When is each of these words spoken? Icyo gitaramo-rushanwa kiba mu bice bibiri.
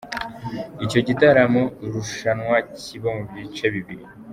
Icyo 0.85 0.99
gitaramo-rushanwa 1.07 2.57
kiba 2.79 3.09
mu 3.17 3.23
bice 3.33 3.65
bibiri. 3.75 4.05